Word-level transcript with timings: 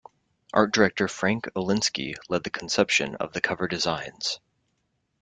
Art 0.51 0.73
director 0.73 1.07
Frank 1.07 1.45
Olinsky 1.55 2.15
led 2.27 2.43
the 2.43 2.49
conception 2.49 3.13
of 3.17 3.33
the 3.33 3.39
cover 3.39 3.67
designs. 3.67 4.39